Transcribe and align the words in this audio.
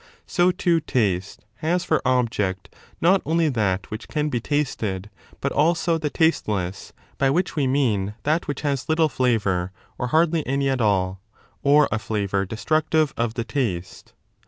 So, 0.25 0.49
too, 0.49 0.79
taste 0.81 1.45
has 1.57 1.83
for 1.83 2.01
object 2.05 2.69
The 2.71 2.77
object 2.77 3.01
mot 3.01 3.21
only 3.31 3.49
that 3.49 3.91
which 3.91 4.07
can 4.07 4.29
be 4.29 4.39
tasted, 4.39 5.11
but 5.39 5.51
also 5.51 5.99
the 5.99 6.09
tasteless, 6.09 6.89
of 6.89 6.95
taste. 6.95 6.95
= 7.07 7.17
by 7.19 7.29
which 7.29 7.55
we 7.55 7.67
mean 7.67 8.15
that 8.23 8.47
which 8.47 8.61
has 8.61 8.89
little 8.89 9.09
flavour 9.09 9.71
or 9.99 10.07
hardly 10.07 10.43
any 10.47 10.69
at 10.71 10.81
all, 10.81 11.21
or 11.61 11.87
a 11.91 11.99
flavour 11.99 12.45
destructive 12.45 13.13
of 13.15 13.35
the 13.35 13.43
taste. 13.43 14.13